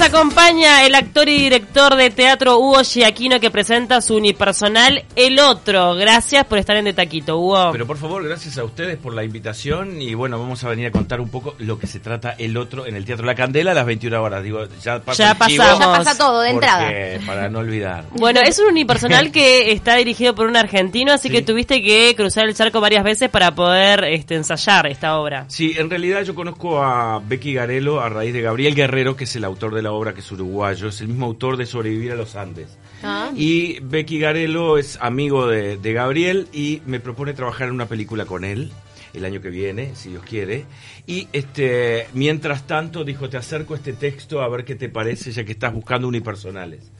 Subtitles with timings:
[0.00, 5.38] nos acompaña el actor y director de teatro Hugo Giaquino que presenta su unipersonal El
[5.38, 5.94] Otro.
[5.94, 7.70] Gracias por estar en De Taquito, Hugo.
[7.72, 10.90] Pero por favor, gracias a ustedes por la invitación y bueno, vamos a venir a
[10.90, 13.74] contar un poco lo que se trata El Otro en el Teatro La Candela a
[13.74, 14.42] las 21 horas.
[14.42, 15.78] Digo, ya, ya pasamos.
[15.78, 16.90] Ya pasa todo de entrada.
[17.26, 18.06] Para no olvidar.
[18.12, 22.46] Bueno, es un unipersonal que está dirigido por un argentino, así que tuviste que cruzar
[22.46, 25.44] el charco varias veces para poder este, ensayar esta obra.
[25.48, 29.36] Sí, en realidad yo conozco a Becky Garelo a raíz de Gabriel Guerrero, que es
[29.36, 32.14] el autor de la obra, que es uruguayo, es el mismo autor de Sobrevivir a
[32.14, 32.78] los Andes.
[33.02, 33.30] Ah.
[33.34, 38.44] Y Becky Garelo es amigo de, Gabriel y me propone trabajar en una película con
[38.44, 38.70] él
[39.12, 40.66] el año que viene, si Dios quiere.
[41.06, 45.44] Y este, mientras tanto, dijo, te acerco este texto a ver qué te parece, ya
[45.44, 46.90] que estás buscando unipersonales.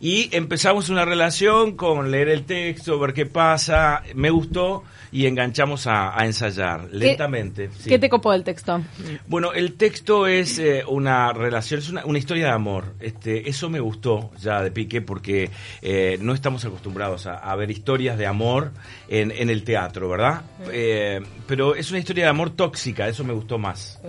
[0.00, 5.86] Y empezamos una relación con leer el texto, ver qué pasa, me gustó y enganchamos
[5.86, 7.70] a, ensayar lentamente.
[7.86, 8.82] ¿Qué te copó el texto?
[9.28, 12.94] Bueno, el texto es eh, una relación, es una, historia de amor.
[12.98, 15.50] Este, eso me gustó ya de pique porque
[15.82, 18.72] eh, no estamos acostumbrados a, ver historias de amor
[19.08, 20.42] en, el teatro, ¿verdad?
[20.72, 24.00] Eh, pero es una historia de amor tóxica, eso me gustó más.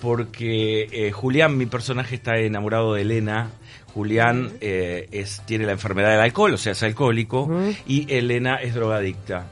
[0.00, 3.52] Porque Julián, mi personaje, está enamorado de Elena
[3.98, 7.50] Julián eh, es, tiene la enfermedad del alcohol, o sea, es alcohólico,
[7.84, 9.46] y Elena es drogadicta.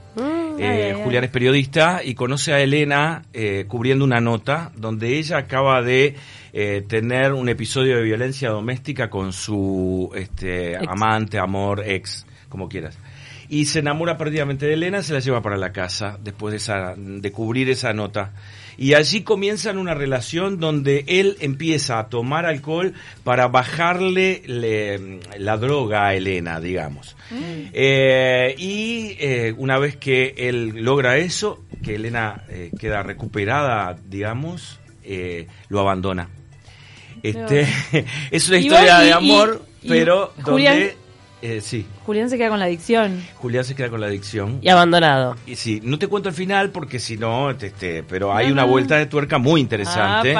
[0.57, 5.83] Eh, Julián es periodista y conoce a Elena eh, cubriendo una nota donde ella acaba
[5.83, 6.15] de
[6.87, 12.97] tener un episodio de violencia doméstica con su este, amante, amor, ex, como quieras.
[13.49, 16.95] Y se enamora perdidamente de Elena, se la lleva para la casa después de, esa,
[16.97, 18.33] de cubrir esa nota
[18.79, 26.07] y allí comienzan una relación donde él empieza a tomar alcohol para bajarle la droga
[26.07, 27.17] a Elena, digamos.
[27.31, 27.71] Mm.
[27.73, 34.81] Eh, y eh, una vez que él logra eso, que Elena eh, queda recuperada, digamos,
[35.69, 36.29] lo abandona.
[37.23, 37.67] Este,
[38.31, 40.97] es una historia de amor, pero donde
[41.43, 41.87] eh, sí.
[42.05, 43.23] Julián se queda con la adicción.
[43.35, 44.59] Julián se queda con la adicción.
[44.63, 45.37] Y abandonado.
[45.47, 48.97] Y sí, no te cuento el final porque si no, este, pero hay una vuelta
[48.97, 50.35] de tuerca muy interesante.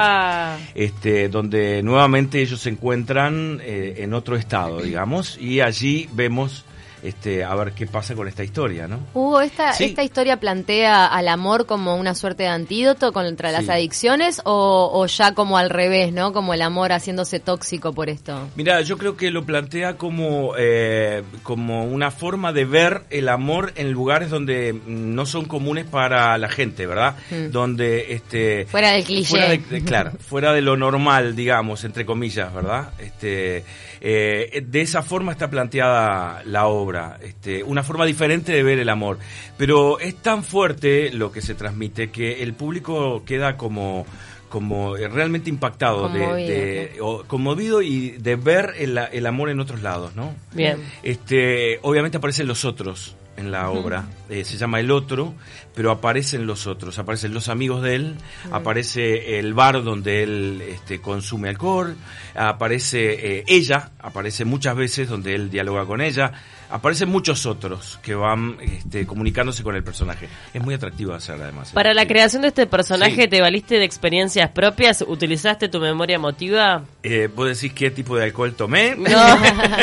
[0.75, 6.65] Este, donde nuevamente ellos se encuentran eh, en otro estado, digamos, y allí vemos
[7.03, 9.01] este, a ver qué pasa con esta historia, ¿no?
[9.15, 14.41] Hugo, esta, esta historia plantea al amor como una suerte de antídoto contra las adicciones
[14.45, 16.33] o, ya como al revés, ¿no?
[16.33, 18.49] Como el amor haciéndose tóxico por esto.
[18.57, 23.73] Mira, yo creo que lo plantea como, eh, como una forma de ver el amor
[23.77, 27.17] en lugares donde no son comunes para la gente, ¿verdad?
[27.31, 27.51] Mm.
[27.51, 28.67] Donde, este...
[28.67, 29.29] Fuera del cliché.
[29.29, 32.91] Fuera claro, fuera de lo normal, digamos, entre comillas, ¿verdad?
[32.99, 33.65] Este,
[34.01, 36.86] eh, de esa forma está planteada la obra
[37.21, 39.19] este, una forma diferente de ver el amor.
[39.57, 44.07] Pero es tan fuerte lo que se transmite que el público queda como
[44.49, 46.93] como realmente impactado, conmovido, de,
[47.27, 50.35] conmovido y de ver el, el, amor en otros lados, ¿no?
[50.53, 50.79] Bien.
[51.03, 55.35] Este, obviamente aparecen los otros en la obra, eh, se llama El Otro,
[55.75, 58.17] pero aparecen los otros, aparecen los amigos de él,
[58.51, 61.97] aparece el bar donde él este, consume alcohol,
[62.35, 66.33] aparece eh, ella, aparece muchas veces donde él dialoga con ella,
[66.71, 70.29] aparecen muchos otros que van este, comunicándose con el personaje.
[70.53, 71.71] Es muy atractivo hacer además.
[71.73, 75.05] Para la creación de este personaje, ¿te valiste de experiencias propias?
[75.07, 76.85] ¿Utilizaste tu memoria emotiva?
[77.03, 78.97] Eh, ¿Vos decís qué tipo de alcohol tomé?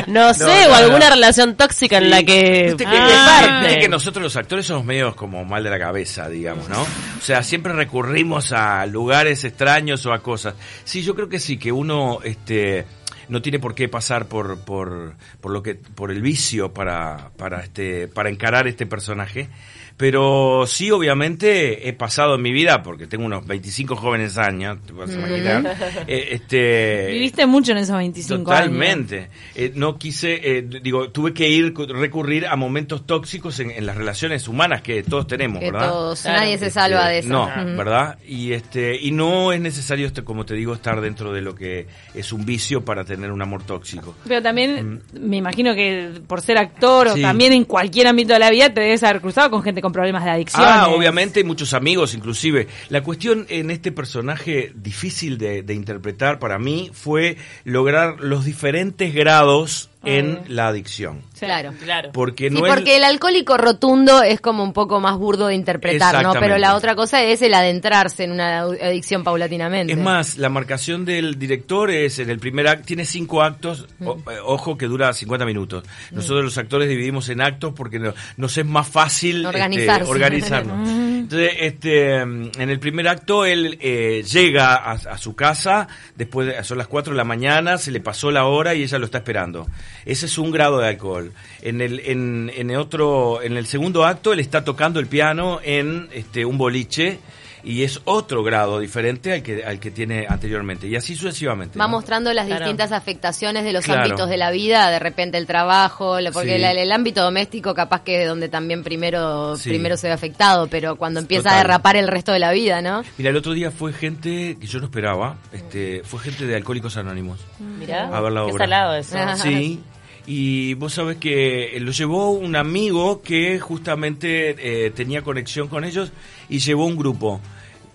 [0.08, 2.76] No, sé, o alguna relación tóxica en la que...
[2.78, 3.68] que, ah.
[3.80, 6.82] que nosotros los actores somos medios como mal de la cabeza, digamos, ¿no?
[6.82, 10.56] O sea, siempre recurrimos a lugares extraños o a cosas.
[10.84, 12.20] Sí, yo creo que sí, que uno...
[12.24, 12.86] este
[13.30, 17.62] no tiene por qué pasar por, por, por lo que por el vicio para, para
[17.62, 19.50] este para encarar este personaje
[19.98, 24.94] pero sí, obviamente, he pasado en mi vida, porque tengo unos 25 jóvenes años, te
[24.94, 25.64] puedes imaginar.
[26.08, 29.16] Eh, este, Viviste mucho en esos 25 totalmente.
[29.16, 29.30] años.
[29.30, 29.30] Totalmente.
[29.56, 34.48] Eh, no quise, eh, digo, tuve que ir, recurrir a momentos tóxicos en, las relaciones
[34.48, 35.90] humanas que todos tenemos, ¿verdad?
[35.90, 37.30] Todos, nadie se salva de eso.
[37.30, 38.18] No, ¿verdad?
[38.28, 41.88] Y, este, y no es necesario, este, como te digo, estar dentro de lo que
[42.14, 44.16] es un vicio para tener un amor tóxico.
[44.28, 45.20] Pero también, mm.
[45.20, 48.82] me imagino que por ser actor o también en cualquier ámbito de la vida te
[48.82, 50.64] debes haber cruzado con gente con problemas de adicción.
[50.66, 52.70] Ah, obviamente, muchos amigos inclusive.
[52.88, 57.36] La cuestión en este personaje difícil de, de interpretar para mí fue
[57.66, 61.22] lograr los diferentes grados en la adicción.
[61.40, 62.12] Claro, claro.
[62.14, 66.34] Porque no porque el alcohólico rotundo es como un poco más burdo de interpretar, ¿no?
[66.34, 69.94] Pero la otra cosa es el adentrarse en una adicción paulatinamente.
[69.94, 74.08] Es más, la marcación del director es en el primer acto, tiene cinco actos, mm.
[74.10, 74.14] eh,
[74.44, 75.84] ojo que dura 50 minutos.
[76.12, 76.16] Mm.
[76.16, 78.00] Nosotros los actores dividimos en actos porque
[78.38, 80.90] nos es más fácil este, organizarnos.
[81.24, 86.64] Entonces, este, en el primer acto él eh, llega a, a su casa, después de,
[86.64, 89.20] son las 4 de la mañana, se le pasó la hora y ella lo está
[89.20, 89.68] esperando.
[90.06, 91.32] Ese es un grado de alcohol.
[91.62, 96.10] En el, en, en otro, en el segundo acto él está tocando el piano en
[96.14, 97.20] este, un boliche
[97.64, 100.88] y es otro grado diferente al que, al que tiene anteriormente.
[100.88, 101.80] Y así sucesivamente.
[101.80, 101.92] Va ¿no?
[101.92, 102.66] mostrando las Claro.
[102.66, 104.02] distintas afectaciones de los Claro.
[104.04, 106.62] ámbitos de la vida, de repente el trabajo, porque Sí.
[106.62, 109.70] la- el, ámbito doméstico capaz que es donde también primero, Sí.
[109.70, 111.56] primero se ve afectado, pero cuando empieza Total.
[111.56, 113.04] a derrapar el resto de la vida, ¿no?
[113.18, 116.98] Mira, el otro día fue gente que yo no esperaba, este, fue gente de Alcohólicos
[116.98, 117.40] Anónimos.
[117.60, 119.16] Mirá, A ver la qué salado eso.
[119.44, 119.82] Sí.
[120.26, 126.12] Y vos sabés que lo llevó un amigo que justamente eh, tenía conexión con ellos
[126.48, 127.42] y llevó un grupo.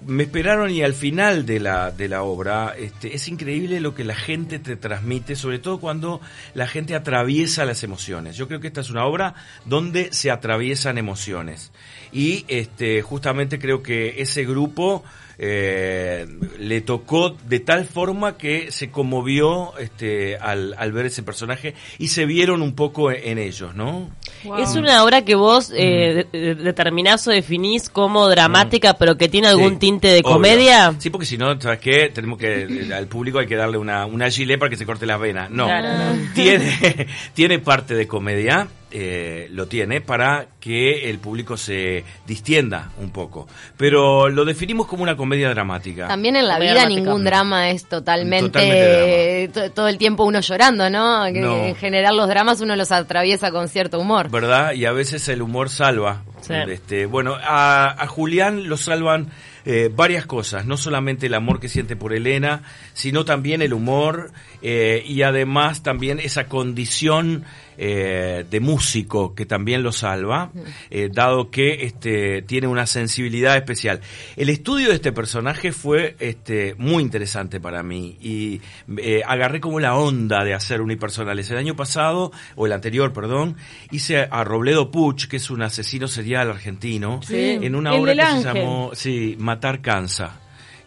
[0.06, 4.04] Me esperaron y al final de la, de la obra este, es increíble lo que
[4.04, 6.20] la gente te transmite, sobre todo cuando
[6.54, 8.36] la gente atraviesa las emociones.
[8.36, 9.34] Yo creo que esta es una obra
[9.64, 11.72] donde se atraviesan emociones.
[12.12, 15.02] Y este, justamente creo que ese grupo
[15.40, 16.26] eh,
[16.58, 22.08] le tocó de tal forma que se conmovió este, al, al ver ese personaje y
[22.08, 24.10] se vieron un poco en, en ellos, ¿no?
[24.58, 26.32] Es una obra que vos eh, Mm.
[26.32, 30.32] de- de- determinás o definís como dramática, pero que tiene algún Sí, tinte de obvio.
[30.32, 30.94] comedia.
[30.98, 32.10] Sí, porque si no, ¿sabes qué?
[32.12, 35.20] Tenemos que, al público hay que darle una, una gilet para que se corte las
[35.20, 35.50] venas.
[35.50, 36.32] No, Claro, no.
[36.34, 43.10] tiene, tiene parte de comedia, eh, lo tiene para que el público se distienda un
[43.10, 43.46] poco.
[43.76, 46.08] Pero lo definimos como una comedia dramática.
[46.08, 47.04] También en la Comedia vida dramática.
[47.04, 51.26] ningún drama es totalmente, Totalmente to- todo el tiempo uno llorando, ¿no?
[51.26, 54.30] En general los dramas uno los atraviesa con cierto humor.
[54.30, 54.72] ¿verdad?
[54.72, 56.22] Y a veces el humor salva.
[56.40, 56.54] Sí.
[56.68, 59.28] Este, bueno, a, a Julián lo salvan
[59.66, 62.62] eh, varias cosas, no solamente el amor que siente por Elena,
[62.94, 64.30] sino también el humor
[64.62, 67.44] eh, y además también esa condición
[67.80, 70.50] eh, de músico que también lo salva,
[70.90, 74.00] eh, dado que este, tiene una sensibilidad especial.
[74.36, 78.60] El estudio de este personaje fue este, muy interesante para mí y
[78.98, 81.50] eh, agarré como la onda de hacer unipersonales.
[81.52, 83.56] El año pasado, o el anterior, perdón,
[83.92, 87.58] hice a Robledo Puch, que es un asesino serial argentino, Sí.
[87.62, 90.40] en una El obra que se llamó sí, Matar Cansa.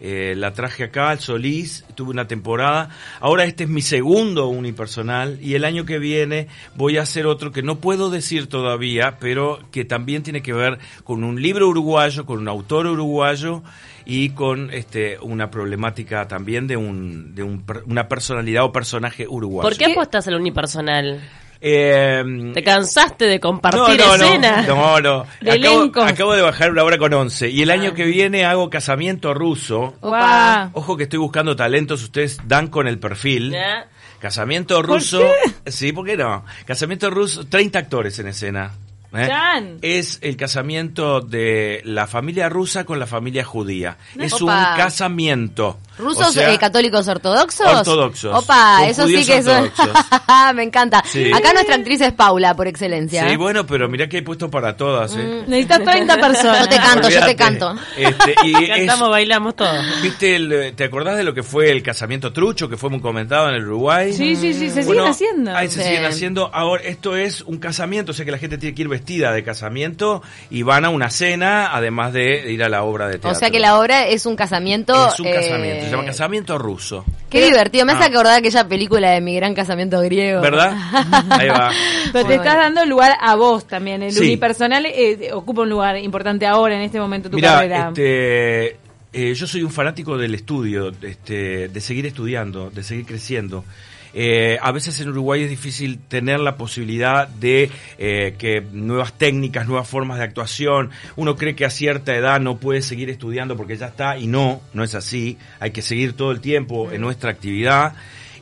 [0.04, 2.88] Eh, la traje acá al Solís, tuve una temporada.
[3.20, 7.52] Ahora este es mi segundo unipersonal y el año que viene voy a hacer otro
[7.52, 12.26] que no puedo decir todavía, pero que también tiene que ver con un libro uruguayo,
[12.26, 13.62] con un autor uruguayo
[14.04, 19.28] y con este una problemática también de un de un per- una personalidad o personaje
[19.28, 19.68] uruguayo.
[19.68, 21.20] ¿Por qué apuestas al unipersonal?
[21.64, 24.62] Eh, ¿Te cansaste de compartir no, no, escena?
[24.62, 25.26] No, no.
[25.40, 27.94] De Acabo, de bajar una hora con 11 y el año Ah.
[27.94, 29.94] que viene hago casamiento ruso.
[30.00, 30.70] Opa.
[30.72, 33.52] Ojo que estoy buscando talentos, ustedes dan con el perfil.
[33.52, 33.86] Ya.
[34.18, 35.22] Casamiento ruso.
[35.66, 36.44] Sí, ¿por qué no?
[36.66, 38.72] Casamiento ruso, 30 actores en escena.
[39.14, 39.78] ¿eh?
[39.82, 43.98] Es el casamiento de la familia rusa con la familia judía.
[44.18, 44.70] Es Opa.
[44.72, 45.78] un casamiento.
[45.98, 47.66] ¿Rusos O sea, eh, católicos ortodoxos?
[47.66, 48.34] Ortodoxos.
[48.42, 49.46] Opa, eso sí que es...
[49.46, 49.90] ortodoxos.
[50.54, 51.02] Me encanta.
[51.06, 51.30] Sí.
[51.32, 53.26] Acá nuestra actriz es Paula, por excelencia.
[53.26, 53.36] Sí, ¿eh?
[53.36, 55.14] bueno, pero mirá que hay puesto para todas.
[55.16, 55.44] ¿eh?
[55.46, 56.60] Necesitas 30 personas.
[56.60, 57.36] Yo te canto, yo te Olvídate.
[57.36, 57.74] canto.
[57.96, 59.72] Este, y es- Cantamos, bailamos todo.
[60.02, 63.48] ¿Viste el- ¿Te acordás de lo que fue el casamiento trucho que fue muy comentado
[63.48, 64.12] en el Uruguay?
[64.12, 65.56] Sí, sí, sí, se Bueno, siguen haciendo.
[65.56, 65.88] Ahí se Sí.
[65.88, 66.50] siguen haciendo.
[66.52, 69.42] Ahora, esto es un casamiento, o sea que la gente tiene que ir vestida de
[69.44, 73.38] casamiento y van a una cena, además de ir a la obra de O teatro.
[73.38, 74.92] sea que la obra es un casamiento...
[75.08, 77.04] Es un casamiento, eh, se llama casamiento ruso.
[77.30, 78.06] Qué divertido, me hace Ah.
[78.08, 80.40] acordar aquella película de mi gran casamiento griego.
[80.40, 80.76] ¿Verdad?
[81.30, 81.70] Ahí va.
[82.12, 84.02] Pero te estás dando lugar a vos también.
[84.02, 84.20] El Sí.
[84.20, 87.88] unipersonal eh, ocupa un lugar importante ahora, en este momento tu Mira, carrera.
[87.88, 88.76] este,
[89.12, 93.64] eh, yo soy un fanático del estudio, este, de seguir estudiando, de seguir creciendo.
[94.14, 99.66] Eh, a veces en Uruguay es difícil tener la posibilidad de eh, que nuevas técnicas,
[99.66, 103.76] nuevas formas de actuación, uno cree que a cierta edad no puede seguir estudiando porque
[103.76, 107.30] ya está y no, no es así, hay que seguir todo el tiempo en nuestra
[107.30, 107.94] actividad.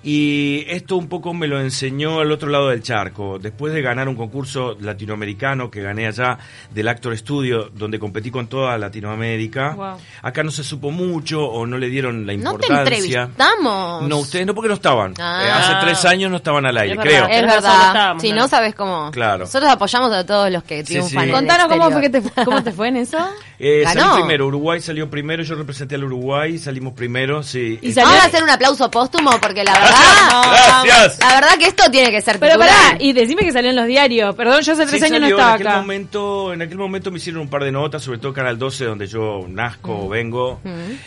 [0.03, 3.39] Y esto un poco me lo enseñó al otro lado del charco.
[3.39, 6.39] Después de ganar un concurso latinoamericano que gané allá
[6.71, 9.97] del Actor Studio, donde competí con toda Latinoamérica, Wow.
[10.23, 13.23] acá no se supo mucho o no le dieron la No te importancia.
[13.25, 14.09] entrevistamos.
[14.09, 15.15] No, ustedes no porque no estaban.
[15.19, 15.43] Ah.
[15.45, 17.27] Eh, hace tres años no estaban al aire, Es creo.
[17.29, 18.17] Es verdad.
[18.19, 18.37] Si ¿no?
[18.37, 19.11] no sabes cómo.
[19.11, 19.41] Claro.
[19.45, 21.11] Nosotros apoyamos a todos los que triunfan.
[21.11, 21.17] sí.
[21.17, 23.19] en el Contanos cómo fue, que te, cómo te fue en eso.
[23.63, 24.01] Eh, Ganó.
[24.01, 27.79] salí primero, Uruguay salió primero, yo representé al Uruguay, salimos primero, sí.
[27.83, 30.83] Y salió- Vamos a hacer un aplauso póstumo porque la verdad verdad.
[30.85, 31.19] Gracias.
[31.21, 32.71] La verdad que esto tiene que ser Pero titular.
[32.91, 34.35] pará, y decime que salió en los diarios.
[34.35, 35.77] Perdón, yo hace tres Sí, años no estaba en aquel acá.
[35.81, 39.07] momento en aquel momento me hicieron un par de notas sobre todo Canal 12 donde
[39.07, 40.61] yo nazco vengo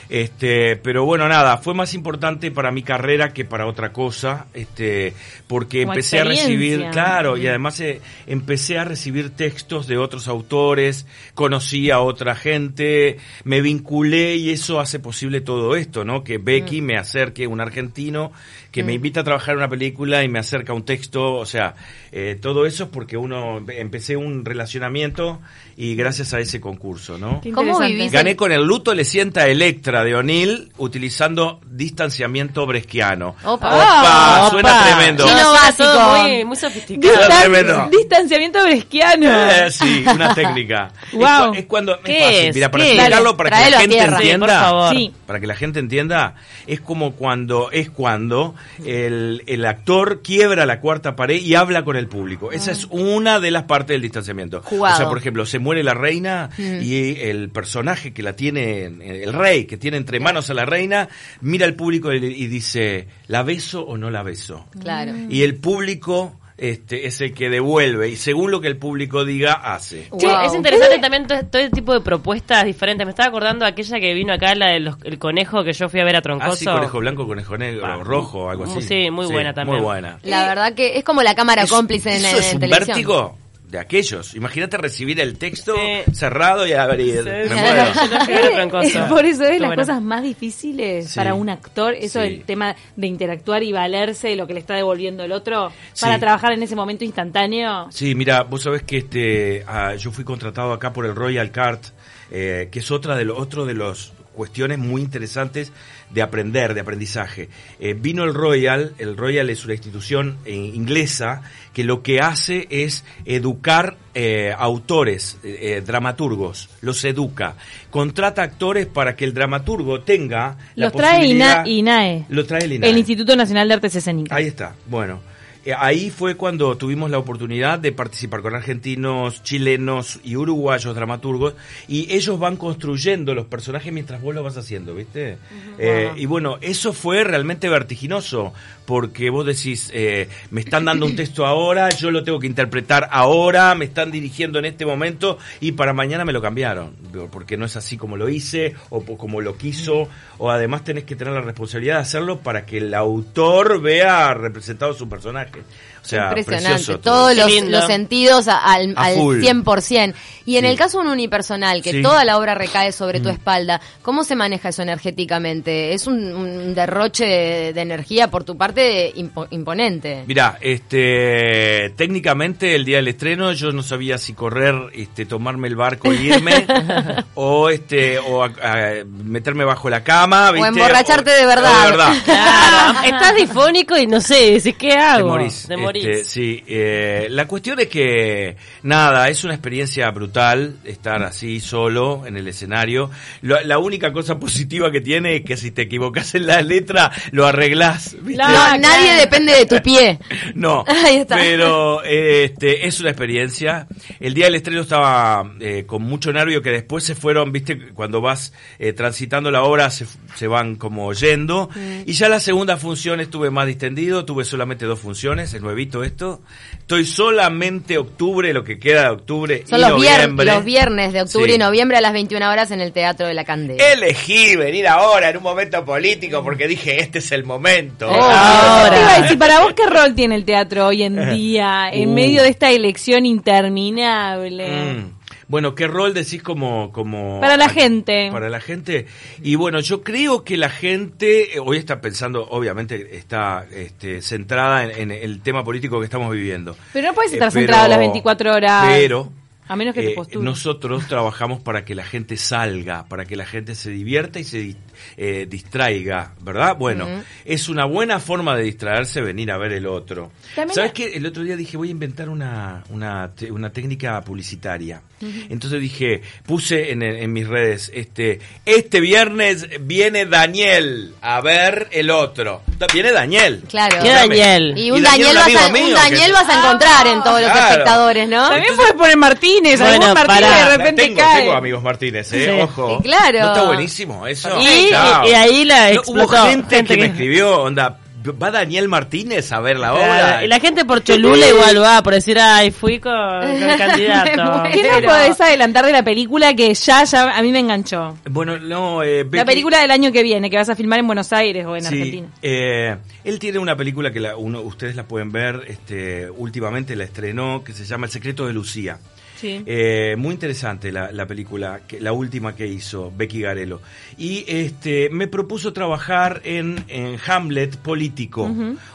[0.10, 5.14] este pero bueno nada fue más importante para mi carrera que para otra cosa este
[5.48, 10.28] porque Como empecé a recibir claro y además eh, empecé a recibir textos de otros
[10.28, 16.38] autores conocí a otra gente me vinculé y eso hace posible todo esto no que
[16.38, 18.32] Becky me acerque un argentino
[18.74, 21.76] que me invita a trabajar en una película y me acerca un texto, o sea,
[22.12, 25.40] eh, todo eso es porque uno empecé un relacionamiento
[25.78, 27.40] y gracias a ese concurso, ¿no?
[27.54, 28.12] ¿Cómo vivís?
[28.12, 33.36] Gané con el luto le sienta Electra de O'Neill utilizando distanciamiento bresquiano.
[33.44, 33.68] Opa.
[33.76, 34.50] Opa, Opa.
[34.50, 35.24] suena tremendo.
[35.26, 36.18] Chino Suena básico.
[36.24, 37.14] muy, muy sofisticado.
[37.16, 37.90] Distan- tremendo.
[37.92, 39.30] distanciamiento bresquiano.
[39.52, 40.92] Eh, sí, una técnica.
[41.14, 42.38] Es cu- Es, cuando es ¿Qué fácil.
[42.48, 42.56] es?
[42.56, 42.96] Mira, para ¿Qué es?
[42.98, 44.18] explicarlo para que la gente tierra.
[44.18, 44.46] Sí, entienda.
[44.48, 44.96] por favor.
[44.96, 45.14] Sí.
[45.28, 46.36] Para que la gente entienda,
[46.68, 51.96] es como cuando es cuando el, el actor quiebra la cuarta pared y habla con
[51.96, 52.52] el público.
[52.52, 54.62] Esa es una de las partes del distanciamiento.
[54.62, 54.96] Jugado.
[54.96, 59.34] O sea, por ejemplo, se muere la reina y el personaje que la tiene, el
[59.34, 61.10] rey que tiene entre manos a la reina,
[61.42, 64.68] mira al público y, y dice, ¿la beso o no la beso?
[64.80, 65.14] Claro.
[65.30, 66.40] Y el público
[66.70, 70.04] este, es el que devuelve y según lo que el público diga, hace.
[70.18, 70.42] Sí, Wow.
[70.46, 73.06] es interesante también todo, todo este tipo de propuestas diferentes.
[73.06, 76.06] Me estaba acordando de aquella que vino acá, la del conejo que yo fui a
[76.06, 76.52] ver a Troncoso.
[76.54, 78.82] Ah, sí, conejo blanco, conejo negro, Ah, rojo, algo así.
[78.82, 79.78] sí, muy buena también.
[79.80, 80.20] Muy buena.
[80.24, 82.88] La verdad que es como la cámara Eso- cómplice en, eso en es un televisión.
[82.96, 83.38] vértigo
[83.74, 84.36] de aquellos.
[84.36, 86.14] Imagínate recibir el texto Sí.
[86.14, 87.24] cerrado y abrir.
[87.24, 87.54] Sí, Me sí.
[89.00, 89.10] muero.
[89.10, 89.82] Por eso es las bueno.
[89.82, 91.16] cosas más difíciles Sí.
[91.16, 92.30] para un actor, eso Sí.
[92.30, 96.02] del tema de interactuar y valerse de lo que le está devolviendo el otro Sí.
[96.06, 97.88] para trabajar en ese momento instantáneo.
[97.90, 101.84] Sí, mira, vos sabés que este, ah, yo fui contratado acá por el Royal Cart,
[102.30, 105.72] eh, que es otra de los, otro de los cuestiones muy interesantes
[106.10, 107.50] de aprender, de aprendizaje.
[107.80, 111.42] Eh, vino el Royal, el Royal es una institución eh, inglesa
[111.74, 117.56] que lo que hace es educar eh, autores, eh, dramaturgos, los educa.
[117.90, 122.66] Contrata actores para que el dramaturgo tenga la Los trae posibilidad- INA- INAE, Lo trae
[122.66, 122.90] el INAE.
[122.92, 124.38] el Instituto Nacional de Artes Escénicas.
[124.38, 125.20] Ahí está, bueno.
[125.66, 131.56] Eh, Ahí fue cuando tuvimos la oportunidad de participar con argentinos, chilenos y uruguayos dramaturgos
[131.88, 135.38] y ellos van construyendo los personajes mientras vos lo vas haciendo, ¿viste?
[135.78, 138.54] Eh, y bueno, eso fue realmente vertiginoso
[138.86, 143.08] porque vos decís, eh, me están dando un texto ahora, yo lo tengo que interpretar
[143.12, 146.94] ahora, me están dirigiendo en este momento y para mañana me lo cambiaron,
[147.32, 151.16] porque no es así como lo hice o como lo quiso, o además tenés que
[151.16, 155.53] tener la responsabilidad de hacerlo para que el autor vea representado su personaje.
[155.54, 155.66] bracket.
[156.04, 156.68] O sea, Impresionante.
[156.70, 159.40] precioso todo Todos los, los sentidos al, al full.
[159.42, 160.14] 100%.
[160.46, 160.70] Y en Sí.
[160.72, 161.98] el caso de un unipersonal, que Sí.
[162.00, 162.04] Mm.
[162.04, 165.94] toda la obra recae sobre tu espalda, ¿cómo se maneja eso energéticamente?
[165.94, 170.26] Es un, un derroche de, de energía por tu parte impo- imponente.
[170.28, 175.76] Mirá, este, técnicamente el día del estreno yo no sabía si correr, este, tomarme el
[175.78, 176.66] barco e irme,
[177.36, 180.68] o este, o a- a meterme bajo la cama, ¿viste?
[180.68, 181.72] emborracharte O- de verdad.
[181.72, 182.14] o de verdad.
[182.26, 185.30] Claro, estás difónico y no sé, ¿qué Te hago?
[185.30, 185.66] morís.
[185.68, 185.93] Te morís.
[185.94, 192.26] Este, sí, eh, la cuestión es que, nada, es una experiencia brutal estar así solo
[192.26, 193.10] en el escenario.
[193.42, 197.46] La única cosa positiva que tiene es que si te equivocas en la letra, lo
[197.46, 198.16] arreglás.
[198.22, 200.20] No, nadie depende de tu pie.
[200.56, 201.36] no, Ahí está.
[201.36, 203.88] pero este, es una experiencia.
[204.20, 208.22] El día del estreno estaba eh, con mucho nervio que después se fueron, viste, cuando
[208.22, 211.70] vas eh, transitando la obra se, se van como yendo.
[211.76, 212.02] Mm.
[212.06, 216.42] Y ya la segunda función estuve más distendido, tuve solamente dos funciones, el 9 esto.
[216.80, 220.46] Estoy solamente octubre, lo que queda de octubre Son y los noviembre.
[220.46, 223.46] Los viernes de octubre y noviembre a las 21 horas en el Teatro de la
[223.46, 223.84] Candela.
[223.94, 228.10] Elegí venir ahora en un momento político porque dije, este es el momento.
[228.10, 229.28] Oh, ahora.
[229.28, 232.14] Te para vos, ¿qué rol tiene el teatro hoy en día en uh.
[232.14, 234.68] medio de esta elección interminable?
[234.70, 235.23] Mm.
[235.48, 237.40] Bueno, ¿qué rol decís como, como...
[237.42, 238.30] Para la gente.
[238.32, 239.08] Para la gente.
[239.42, 244.84] Y bueno, yo creo que la gente eh, hoy está pensando, obviamente está este, centrada
[244.84, 246.76] en, en el tema político que estamos viviendo.
[246.94, 248.86] Pero no puedes estar Eh, centrado las 24 horas.
[248.88, 249.32] Pero...
[249.66, 250.44] A menos que te eh, postules.
[250.44, 254.76] nosotros trabajamos para que la gente salga, para que la gente se divierta y se
[255.18, 256.76] eh, distraiga, ¿verdad?
[256.78, 257.08] Bueno,
[257.46, 260.32] es una buena forma de distraerse venir a ver el otro.
[260.56, 261.16] También- ¿Sabes qué?
[261.16, 263.32] El otro día dije, voy a inventar una, una,
[263.72, 265.02] técnica publicitaria.
[265.50, 272.10] Entonces dije, puse en, en mis redes, este, este viernes viene Daniel a ver el
[272.10, 272.62] otro.
[272.94, 273.64] Viene Daniel.
[273.70, 273.98] Claro.
[274.04, 274.78] ¿Qué Daniel?
[274.78, 277.52] Y un Daniel, vas, amigo a, un Daniel que- vas a encontrar en todos los
[277.52, 277.70] Claro.
[277.72, 278.42] espectadores, ¿no?
[278.50, 281.40] También Entonces- puedes poner Martínez, Bueno, algún Martínez de repente tengo, cae.
[281.42, 282.46] tengo amigos Martínez, ¿eh?
[282.56, 282.62] Sí.
[282.62, 282.98] Ojo.
[282.98, 283.40] Sí, claro.
[283.40, 284.60] ¿No está buenísimo eso?
[284.60, 286.48] Y- Y ahí la No, Hubo explotó.
[286.48, 287.98] gente, Gente que me escribió, onda,
[288.42, 290.46] va Daniel Martínez a ver la Claro, obra.
[290.46, 294.64] Y la gente por Cholula igual va, por decir, ay, fui con, con el candidato.
[294.72, 298.18] ¿Qué nos podés adelantar de la película que ya, ya a mí me enganchó?
[298.30, 301.34] Bueno, no, eh, La película del año que viene, que vas a filmar en Buenos
[301.34, 302.28] Aires o en Sí, Argentina.
[302.42, 307.04] eh, él tiene una película que la- uno, ustedes la pueden ver, este, últimamente la
[307.04, 309.00] estrenó, que se llama El secreto de Lucía.
[309.44, 309.62] Sí.
[309.66, 313.82] Eh, muy interesante la, la película, que, la última que hizo Becky Garelo.
[314.18, 318.50] Y este, me propuso trabajar en, en Hamlet político.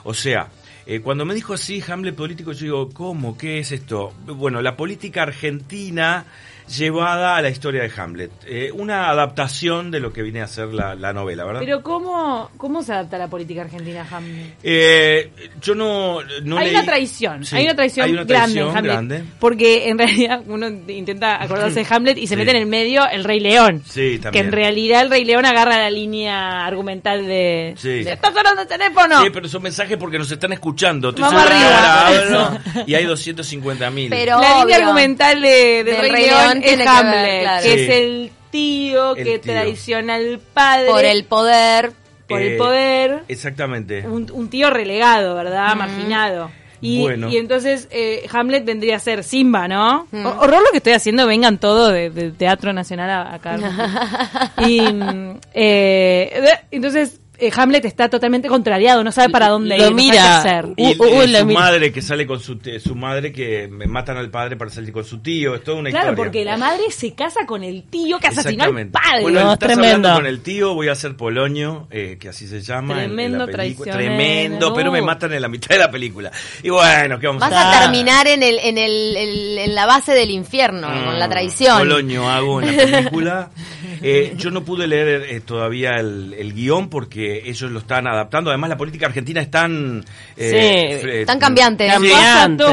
[0.04, 0.48] O sea,
[0.86, 3.36] eh, cuando me dijo así, Hamlet político, yo digo, ¿cómo?
[3.36, 4.14] ¿Qué es esto?
[4.24, 6.24] Bueno, la política argentina
[6.68, 8.30] llevada a la historia de Hamlet.
[8.46, 11.60] Eh, una adaptación de lo que viene a ser la, la novela, ¿verdad?
[11.60, 14.54] Pero ¿cómo, ¿cómo se adapta la política argentina a Hamlet?
[14.62, 18.34] Eh, yo no, no hay leí- una traición, Sí, hay una traición, hay una grande
[18.54, 18.92] traición en Hamlet.
[18.92, 19.24] grande.
[19.40, 22.36] Porque en realidad uno intenta acordarse de Hamlet y se Sí.
[22.38, 23.82] mete en el medio el Rey León.
[23.86, 24.46] Sí, Que también.
[24.46, 27.74] en realidad el Rey León agarra la línea argumental de...
[27.78, 28.04] Sí.
[28.04, 29.22] de, ¿Estás hablando de teléfono?
[29.24, 31.08] Sí, pero son mensajes porque nos están escuchando.
[31.10, 32.06] Estoy Vamos que arriba.
[32.06, 34.10] ahora hablo y hay 250 mil.
[34.10, 37.62] La línea argumental de, de Del Rey, Rey León, Que Hamlet, ver, claro.
[37.62, 37.80] que Sí.
[37.80, 39.52] es el tío El que tío.
[39.52, 41.92] traiciona al padre Por el poder.
[42.28, 43.22] por Eh, el poder.
[43.28, 44.06] Exactamente.
[44.06, 45.74] un, un tío relegado, ¿verdad?
[45.76, 46.50] Marginado.
[46.80, 47.28] Y, Bueno.
[47.28, 50.06] y entonces eh, Hamlet vendría a ser Simba, ¿no?
[50.12, 50.24] Mm.
[50.26, 53.58] Horror lo que estoy haciendo, vengan todos de, de Teatro Nacional a- acá.
[54.68, 59.80] y mm, eh, entonces eh, Hamlet está totalmente contrariado, no sabe para dónde Lo ir,
[59.80, 60.22] no sabe mira.
[60.22, 60.66] qué hacer.
[60.76, 61.60] Y Uh, uh, eh, la su mira.
[61.60, 65.04] madre que sale con su su madre que me matan al padre para salir con
[65.04, 66.24] su tío, es toda una Claro, historia.
[66.24, 68.92] porque la madre se casa con el tío que asesinó al Exactamente.
[68.98, 69.22] padre.
[69.22, 70.08] Bueno, No, estás tremendo.
[70.08, 72.94] hablando con el tío, voy a hacer Polonio, eh, que así se llama.
[72.94, 73.92] en- en, Tremendo la película.
[73.92, 74.16] traicionero.
[74.18, 76.30] Tremendo, pero me matan en la mitad de la película.
[76.62, 77.82] Y bueno, ¿qué vamos Vas a a hacer?
[77.82, 81.78] terminar en el, en el, el- en la base del infierno, Mm, con la traición.
[81.78, 83.50] Polonio hago en la película.
[84.00, 88.50] Eh, yo no pude leer eh, todavía el, el guion porque ellos lo están adaptando.
[88.50, 90.04] Además, la política argentina es tan...
[90.36, 91.86] eh, Sí, fre- tan cambiante.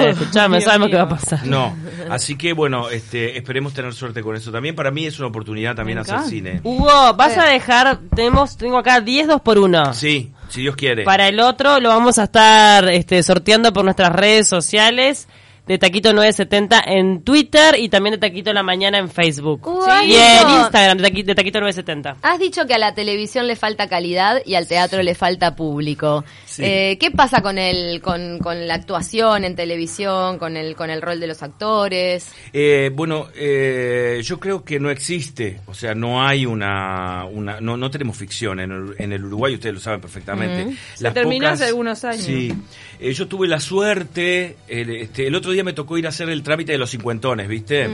[0.10, 1.46] Escuchame, sabemos qué va a pasar.
[1.46, 1.76] No,
[2.10, 4.76] así que bueno, este, esperemos tener suerte con eso también.
[4.76, 6.62] Para mí es una oportunidad también hacer cine.
[6.64, 11.04] Hugo, vas a dejar, tenemos, tengo acá 10 2 por 1 Sí, si Dios quiere.
[11.04, 15.28] Para el otro lo vamos a estar este, sorteando por nuestras redes sociales
[15.68, 19.68] de Taquito 970 en Twitter y también de Taquito la Mañana en Facebook.
[20.06, 20.50] Y en.
[20.62, 22.18] Instagram de, de Taquito 970.
[22.22, 26.24] Has dicho que a la televisión le falta calidad y al teatro le falta público.
[26.56, 26.64] Sí.
[26.64, 31.02] Eh, ¿Qué pasa con el, con, con la actuación en televisión, con el, con el
[31.02, 32.30] rol de los actores?
[32.54, 37.76] Eh, bueno, eh, yo creo que no existe, o sea, no hay una, una no,
[37.76, 40.76] no tenemos ficción en el, en el Uruguay, ustedes lo saben perfectamente.
[40.94, 42.24] Se terminó hace algunos años.
[42.24, 42.54] Sí,
[43.00, 46.30] Eh, yo tuve la suerte, el, este, el otro día me tocó ir a hacer
[46.30, 47.90] el trámite de los cincuentones, ¿viste?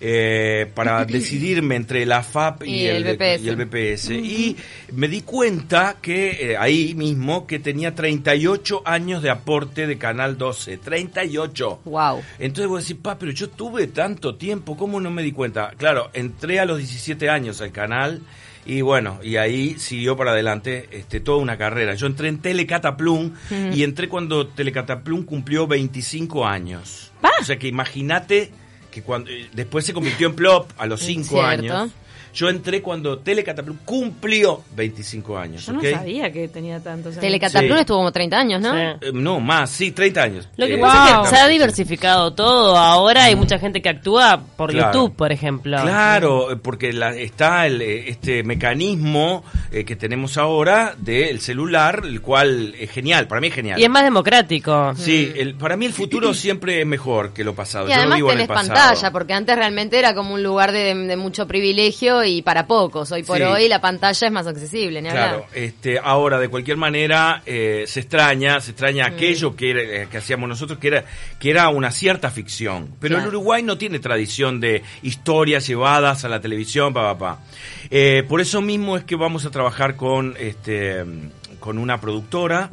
[0.00, 3.42] Eh, para decidirme entre la FAP y, Y el BPS.
[3.44, 4.10] y el BPS.
[4.10, 4.56] Y
[4.92, 10.38] me di cuenta que eh, ahí mismo que tenía 38 años de aporte de Canal
[10.38, 11.80] 12, 38.
[11.84, 12.22] Wow.
[12.38, 15.72] Entonces vos decís, pa, pero yo tuve tanto tiempo, ¿cómo no me di cuenta?
[15.76, 18.22] Claro, entré a los 17 años al canal
[18.64, 21.94] y bueno, y ahí siguió para adelante este, toda una carrera.
[21.94, 23.32] Yo entré en Telecataplum
[23.74, 27.12] y entré cuando Telecataplum cumplió 25 años.
[27.20, 27.32] Pa.
[27.38, 28.50] O sea que imagínate
[28.90, 31.42] que cuando eh, después se convirtió en Plop a los 5 Cierto.
[31.46, 31.90] años.
[32.34, 35.66] Yo entré cuando Telecataplum cumplió 25 años.
[35.66, 37.20] Yo no sabía que tenía tantos años.
[37.20, 37.80] Telecataplum Sí.
[37.80, 38.72] estuvo como 30 años, ¿no?
[38.72, 38.80] Sí.
[39.02, 40.48] Eh, no, más, sí, 30 años.
[40.56, 42.76] Lo que Eh, pasa es que se ha diversificado todo.
[42.76, 44.92] Ahora hay mucha gente que actúa por Claro.
[44.92, 45.78] YouTube, por ejemplo.
[45.82, 52.20] Claro, porque la- está el, eh, este mecanismo eh, que tenemos ahora del celular, el
[52.20, 53.78] cual es genial, para mí es genial.
[53.80, 54.94] Y es más democrático.
[54.96, 57.88] Sí, el- para mí el futuro siempre es mejor que lo pasado.
[57.88, 58.68] Y Yo no vivo en el pasado.
[58.74, 63.10] pantalla, porque antes realmente era como un lugar de, de mucho privilegio y para pocos.
[63.12, 63.42] Hoy por Sí.
[63.42, 65.48] hoy la pantalla es más accesible, ni Claro, hablar.
[65.54, 69.12] este, ahora de cualquier manera eh, se extraña, se extraña Mm.
[69.14, 71.04] aquello que, era- eh, que hacíamos nosotros, que era,
[71.38, 72.94] que era una cierta ficción.
[73.00, 73.30] Pero Claro.
[73.30, 77.42] el Uruguay no tiene tradición de historias llevadas a la televisión, pa, pa, pa.
[77.90, 81.04] Eh, por eso mismo es que vamos a trabajar con, este,
[81.58, 82.68] con una productora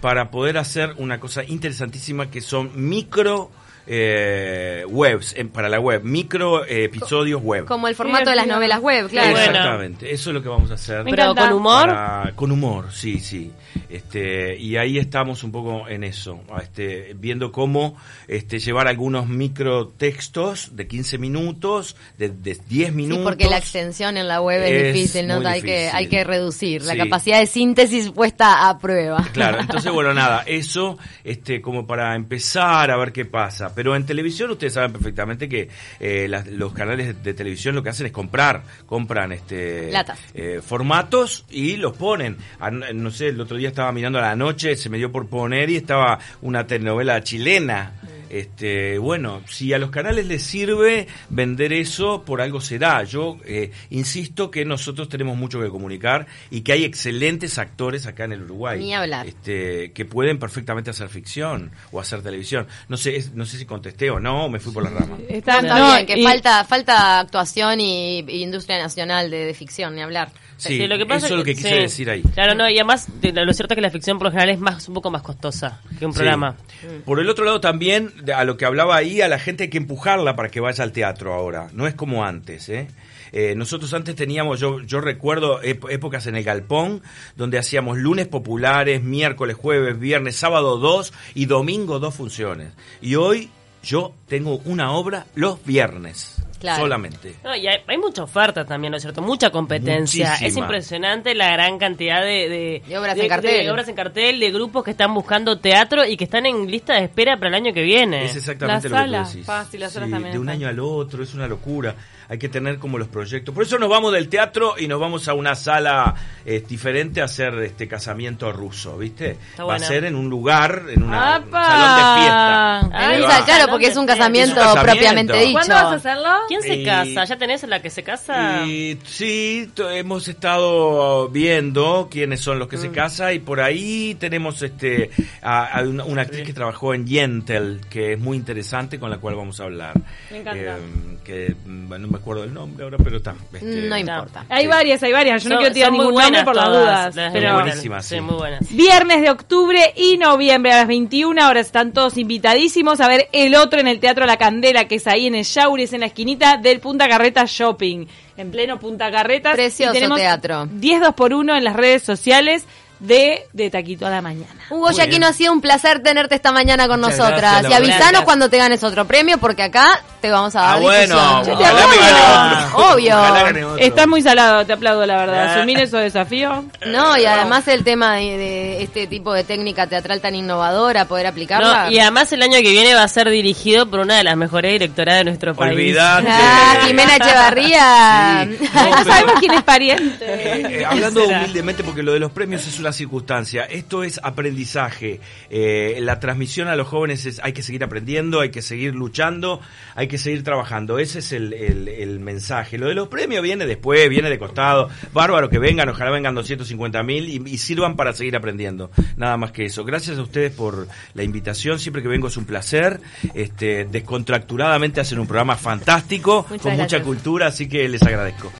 [0.00, 3.50] para poder hacer una cosa interesantísima que son micro
[3.86, 7.64] eh, webs para la web, micro eh, episodios web.
[7.66, 9.30] Como el formato de las novelas web, claro.
[9.32, 9.46] Bueno.
[9.50, 11.04] Exactamente, eso es lo que vamos a hacer.
[11.04, 11.48] Me Pero encanta.
[11.48, 11.86] con humor.
[11.88, 13.52] Para- con humor, sí, sí.
[13.88, 17.96] Este, y ahí estamos un poco en eso, este, viendo cómo
[18.26, 23.24] este, llevar algunos microtextos de 15 minutos, de, de 10 Sí, minutos.
[23.24, 25.36] porque la extensión en la web es, Es difícil, ¿no?
[25.46, 29.24] Hay que, hay que reducir la capacidad de síntesis puesta a prueba.
[29.32, 33.74] Claro, entonces bueno, nada, eso este como para empezar a ver qué pasa.
[33.76, 35.68] Pero en televisión ustedes saben perfectamente que
[36.00, 39.90] eh, las- los canales de, televisión lo que hacen es comprar, compran este
[40.34, 42.36] eh, formatos y los ponen.
[42.58, 45.12] Ah, no- No sé, el otro día estaba mirando a la noche, se me dio
[45.12, 47.92] por poner y estaba una telenovela chilena.
[48.30, 53.02] Este, bueno, si a los canales les sirve vender eso, por algo será.
[53.04, 58.24] Yo eh, insisto que nosotros tenemos mucho que comunicar y que hay excelentes actores acá
[58.24, 58.78] en el Uruguay.
[58.80, 59.26] Ni hablar.
[59.26, 62.66] Este, que pueden perfectamente hacer ficción o hacer televisión.
[62.88, 65.16] No sé, es- no sé si contesté o no, o me fui por la rama.
[65.28, 69.54] Está, Está no, bien, que y- falta, falta actuación y, y industria nacional de, de
[69.54, 70.30] ficción, ni hablar.
[70.58, 71.80] Sí, Sí, lo que pasa eso es lo que que- quise sí.
[71.82, 72.22] decir ahí.
[72.22, 74.58] Claro, no, y además de- lo cierto es que la ficción por lo general es
[74.58, 76.16] más un poco más costosa que un Sí.
[76.18, 76.56] programa.
[77.04, 79.78] Por el otro lado también, a lo que hablaba ahí, a la gente hay que
[79.78, 81.68] empujarla para que vaya al teatro ahora.
[81.72, 82.88] No es como antes, ¿eh?
[83.32, 87.02] Eh, nosotros antes teníamos, yo, yo recuerdo ép- épocas en el Galpón,
[87.36, 92.72] donde hacíamos lunes populares, miércoles, jueves, viernes, sábado dos y domingo dos funciones.
[93.02, 93.50] Y hoy
[93.82, 96.82] yo tengo una obra los viernes, Claro.
[96.82, 97.34] solamente.
[97.44, 99.22] No, y hay, hay mucha oferta también, ¿no es cierto?
[99.22, 100.26] Mucha competencia.
[100.30, 100.48] Muchísima.
[100.48, 103.64] Es impresionante la gran cantidad de, de, De obras en cartel.
[103.64, 106.94] de obras en cartel, de grupos que están buscando teatro y que están en lista
[106.94, 108.24] de espera para el año que viene.
[108.24, 109.46] Es exactamente La lo que sala, tú decís.
[109.46, 111.94] fácil, las salas Sí, también de un año al otro, es una locura.
[112.28, 113.54] Hay que tener como los proyectos.
[113.54, 116.12] Por eso nos vamos del teatro y nos vamos a una sala
[116.44, 119.36] eh, diferente a hacer este casamiento ruso, ¿viste?
[119.50, 123.44] Está Va a ser en un lugar, en una, un salón de fiesta.
[123.44, 124.92] Claro, porque es un casamiento, Es un casamiento.
[124.92, 125.52] propiamente dicho.
[125.52, 126.28] ¿Cuándo vas a hacerlo?
[126.48, 127.24] ¿Quién se Y- casa?
[127.24, 128.64] ¿Ya tenés la que se casa?
[128.66, 132.80] Y sí, hemos estado viendo quiénes son los que Mm.
[132.80, 135.10] se casan y por ahí tenemos este
[135.42, 139.18] a, a una, una actriz que trabajó en Yentel, que es muy interesante, con la
[139.18, 139.94] cual vamos a hablar.
[140.30, 140.60] Me encanta.
[140.60, 140.76] Eh,
[141.24, 143.34] que mm, no me acuerdo el nombre ahora, pero está.
[143.52, 144.44] este, No importa.
[144.48, 144.68] Hay Sí.
[144.68, 145.42] varias, hay varias.
[145.44, 146.80] Yo no quiero tirar ningún nombre por las todas,
[147.14, 147.16] dudas.
[147.16, 148.20] las Pero buenísimas, Sí, sí.
[148.20, 148.74] muy buenas.
[148.76, 153.54] Viernes de octubre y noviembre a las 21 horas están todos invitadísimos a ver el
[153.54, 156.35] otro en el Teatro La Candela, que es ahí en el Yaures, en la esquinita
[156.60, 159.54] del Punta Carreta Shopping, en pleno Punta Carretas.
[159.54, 160.66] Precioso Y tenemos teatro.
[160.70, 162.64] 10 2 por 1 en las redes sociales
[162.98, 164.66] de, de Taquito a la Mañana.
[164.70, 167.62] Hugo Yaquino, ha sido un placer tenerte esta mañana con Muchas nosotras.
[167.62, 170.80] gracias, y avisanos cuando te ganes otro premio, porque acá te vamos a dar Ah,
[170.80, 171.56] bueno, difusión.
[171.56, 172.78] ojalá me gane otro.
[172.92, 173.16] Obvio.
[173.18, 173.78] Ojalá gane otro.
[173.84, 175.46] Estás muy salado, te aplaudo la verdad.
[175.48, 175.54] Ah.
[175.56, 176.64] Asumir esos desafíos.
[176.86, 181.26] No, y además el tema de, de este tipo de técnica teatral tan innovadora, poder
[181.26, 181.84] aplicarla.
[181.86, 184.36] No, y además el año que viene va a ser dirigido por una de las
[184.36, 185.72] mejores directoras de nuestro país.
[185.72, 186.28] Olvidate.
[186.30, 188.48] Ah, Jimena Echevarría.
[188.50, 188.66] Sí.
[188.76, 190.24] No pero- sabemos quién es pariente.
[190.24, 191.38] Eh, eh, hablando será?
[191.38, 195.20] humildemente, porque lo de los premios es una circunstancia, esto es aprendizaje.
[195.50, 199.60] Eh, la transmisión a los jóvenes es hay que seguir aprendiendo, hay que seguir luchando,
[199.94, 200.98] hay que seguir trabajando.
[200.98, 202.78] Ese es el, el- el mensaje.
[202.78, 204.88] Lo de los premios viene después, viene de costado.
[205.12, 208.90] Bárbaro que vengan, ojalá vengan 250 mil y, y sirvan para seguir aprendiendo.
[209.16, 209.84] Nada más que eso.
[209.84, 211.78] Gracias a ustedes por la invitación.
[211.78, 213.00] Siempre que vengo es un placer.
[213.34, 218.52] Este, descontracturadamente hacen un programa fantástico, Muchas con mucha cultura, así que les agradezco.